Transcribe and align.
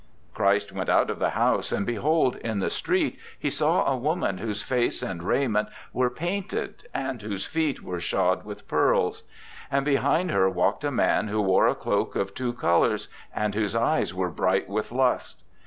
"Christ 0.33 0.71
went 0.71 0.89
out 0.89 1.11
of 1.11 1.19
the 1.19 1.29
house, 1.29 1.71
and 1.71 1.85
behold! 1.85 2.35
in 2.37 2.57
the 2.57 2.71
street 2.71 3.19
He 3.37 3.51
saw 3.51 3.85
a 3.85 3.95
woman 3.95 4.39
whose 4.39 4.63
face 4.63 5.03
and 5.03 5.21
raiment 5.21 5.69
were 5.93 6.09
painted 6.09 6.87
and 6.91 7.21
whose 7.21 7.45
feet 7.45 7.83
were 7.83 7.99
shod 7.99 8.43
with 8.43 8.67
pearls. 8.67 9.21
And 9.69 9.85
behind 9.85 10.31
her 10.31 10.49
walked 10.49 10.83
a 10.83 10.89
man 10.89 11.27
who 11.27 11.39
wore 11.39 11.67
a 11.67 11.75
cloak 11.75 12.15
of 12.15 12.33
two 12.33 12.53
colours, 12.53 13.09
and 13.35 13.53
whose 13.53 13.75
eyes 13.75 14.11
were 14.11 14.31
bright 14.31 14.67
with 14.67 14.91
lust. 14.91 15.43